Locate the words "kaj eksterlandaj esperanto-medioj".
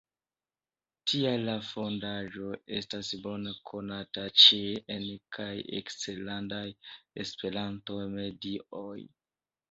5.37-8.97